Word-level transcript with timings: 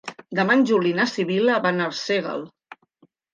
Demà 0.37 0.53
en 0.59 0.63
Juli 0.69 0.89
i 0.91 0.93
na 0.99 1.05
Sibil·la 1.11 1.59
van 1.67 1.85
a 1.85 1.87
Arsèguel. 1.91 2.43